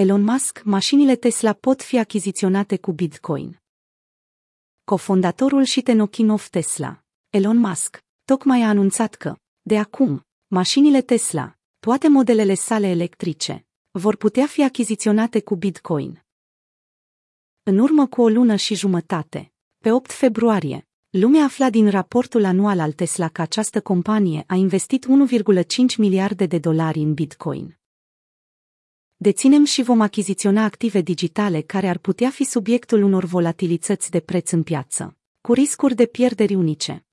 [0.00, 3.60] Elon Musk, mașinile Tesla pot fi achiziționate cu Bitcoin.
[4.84, 12.08] Cofondatorul și Tenochinov Tesla, Elon Musk, tocmai a anunțat că, de acum, mașinile Tesla, toate
[12.08, 16.24] modelele sale electrice, vor putea fi achiziționate cu Bitcoin.
[17.62, 22.80] În urmă cu o lună și jumătate, pe 8 februarie, lumea afla din raportul anual
[22.80, 27.79] al Tesla că această companie a investit 1,5 miliarde de dolari în Bitcoin.
[29.22, 34.50] Deținem și vom achiziționa active digitale care ar putea fi subiectul unor volatilități de preț
[34.50, 37.06] în piață, cu riscuri de pierderi unice.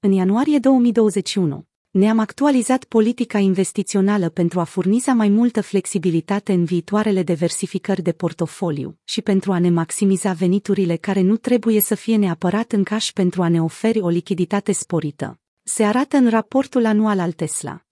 [0.00, 7.22] În ianuarie 2021, ne-am actualizat politica investițională pentru a furniza mai multă flexibilitate în viitoarele
[7.22, 12.72] diversificări de portofoliu și pentru a ne maximiza veniturile care nu trebuie să fie neapărat
[12.72, 15.40] în cash pentru a ne oferi o lichiditate sporită.
[15.62, 17.84] Se arată în raportul anual al Tesla.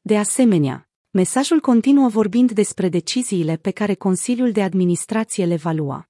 [0.00, 6.08] De asemenea, mesajul continuă vorbind despre deciziile pe care Consiliul de Administrație le va lua.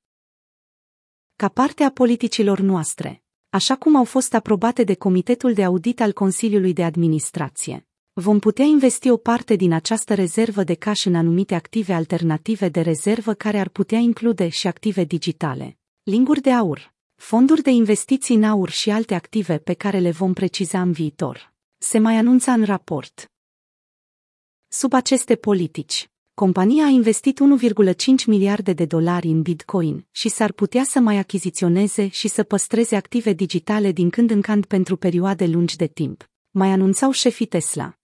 [1.36, 6.12] Ca parte a politicilor noastre, așa cum au fost aprobate de Comitetul de Audit al
[6.12, 7.86] Consiliului de Administrație.
[8.12, 12.80] Vom putea investi o parte din această rezervă de cash în anumite active alternative de
[12.80, 18.44] rezervă care ar putea include și active digitale, linguri de aur, fonduri de investiții în
[18.44, 21.54] aur și alte active pe care le vom preciza în viitor.
[21.78, 23.30] Se mai anunța în raport.
[24.72, 27.94] Sub aceste politici, compania a investit 1,5
[28.26, 33.32] miliarde de dolari în Bitcoin și s-ar putea să mai achiziționeze și să păstreze active
[33.32, 37.94] digitale din când în când pentru perioade lungi de timp, mai anunțau șefii Tesla.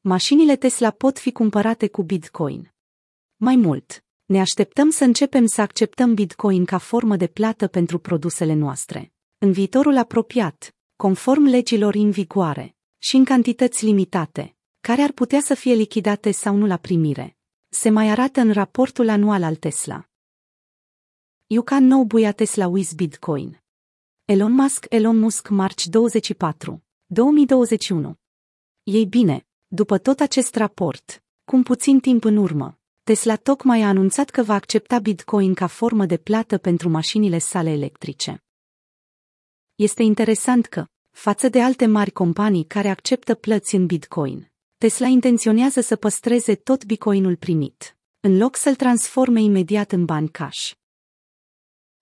[0.00, 2.74] Mașinile Tesla pot fi cumpărate cu Bitcoin.
[3.36, 8.54] Mai mult, ne așteptăm să începem să acceptăm Bitcoin ca formă de plată pentru produsele
[8.54, 9.12] noastre.
[9.38, 14.55] În viitorul apropiat, conform legilor în vigoare, și în cantități limitate,
[14.86, 17.36] care ar putea să fie lichidate sau nu la primire.
[17.68, 20.08] Se mai arată în raportul anual al Tesla.
[21.46, 23.62] You can know buia Tesla with Bitcoin.
[24.24, 28.14] Elon Musk Elon Musk March 24, 2021.
[28.82, 34.30] Ei bine, după tot acest raport, cum puțin timp în urmă, Tesla tocmai a anunțat
[34.30, 38.44] că va accepta Bitcoin ca formă de plată pentru mașinile sale electrice.
[39.74, 45.80] Este interesant că, față de alte mari companii care acceptă plăți în Bitcoin, Tesla intenționează
[45.80, 50.70] să păstreze tot bitcoinul primit, în loc să-l transforme imediat în bani cash.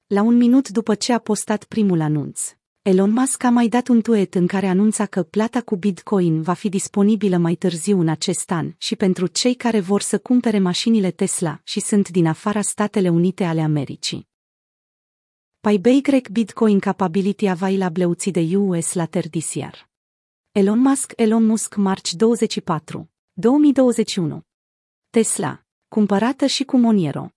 [0.07, 4.01] La un minut după ce a postat primul anunț, Elon Musk a mai dat un
[4.01, 8.51] tuet în care anunța că plata cu Bitcoin va fi disponibilă mai târziu în acest
[8.51, 13.09] an și pentru cei care vor să cumpere mașinile Tesla și sunt din afara Statele
[13.09, 14.29] Unite ale Americii.
[15.61, 15.81] Pay
[16.33, 19.93] Bitcoin Capability Available de US Later this year.
[20.57, 24.43] Elon Musk Elon Musk March 24, 2021
[25.11, 27.29] Tesla, cumpărată și cu Moniero.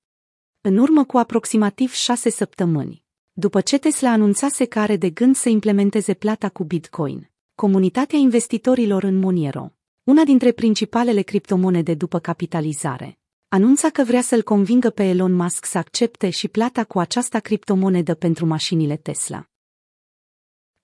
[0.61, 5.50] În urmă cu aproximativ șase săptămâni, după ce Tesla anunțase că are de gând să
[5.50, 9.73] implementeze plata cu Bitcoin, comunitatea investitorilor în Moniero,
[10.03, 15.78] una dintre principalele criptomonede după capitalizare, anunța că vrea să-l convingă pe Elon Musk să
[15.78, 19.47] accepte și plata cu această criptomonedă pentru mașinile Tesla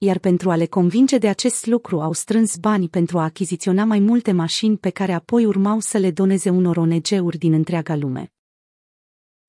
[0.03, 3.99] iar pentru a le convinge de acest lucru au strâns bani pentru a achiziționa mai
[3.99, 8.31] multe mașini pe care apoi urmau să le doneze unor ONG-uri din întreaga lume.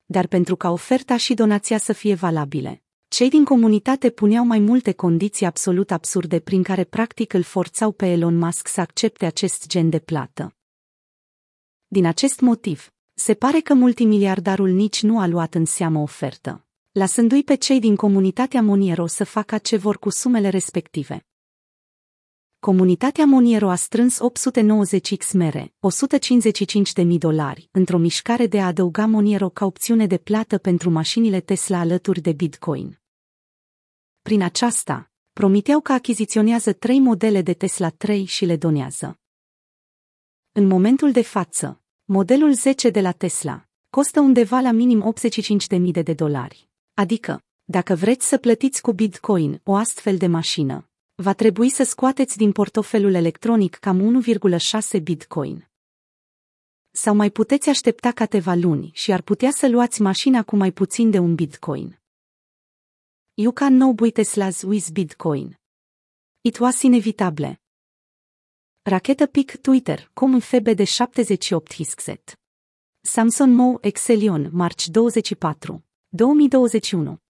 [0.05, 4.91] Dar pentru ca oferta și donația să fie valabile, cei din comunitate puneau mai multe
[4.91, 9.89] condiții absolut absurde prin care practic îl forțau pe Elon Musk să accepte acest gen
[9.89, 10.55] de plată.
[11.87, 16.64] Din acest motiv, se pare că multimiliardarul nici nu a luat în seamă ofertă
[16.95, 21.25] lăsându-i pe cei din comunitatea Moniero să facă ce vor cu sumele respective.
[22.59, 25.73] Comunitatea Moniero a strâns 890 xmere,
[27.03, 31.79] 155.000 dolari, într-o mișcare de a adăuga Moniero ca opțiune de plată pentru mașinile Tesla
[31.79, 33.01] alături de Bitcoin.
[34.21, 39.19] Prin aceasta, promiteau că achiziționează trei modele de Tesla 3 și le donează.
[40.51, 45.13] În momentul de față, modelul 10 de la Tesla costă undeva la minim
[45.91, 46.73] 85.000 de dolari.
[46.97, 52.37] Adică, dacă vreți să plătiți cu Bitcoin o astfel de mașină, va trebui să scoateți
[52.37, 55.67] din portofelul electronic cam 1,6 Bitcoin.
[56.91, 61.11] Sau mai puteți aștepta câteva luni și ar putea să luați mașina cu mai puțin
[61.11, 61.99] de un Bitcoin.
[63.33, 65.59] You can know buy Teslas with Bitcoin.
[66.41, 67.61] It was inevitable.
[68.81, 72.39] Rachetă pic Twitter, cum în febe de 78 Hiskset.
[73.01, 75.85] Samson Mo Excelion, marci 24.
[76.15, 77.24] 2021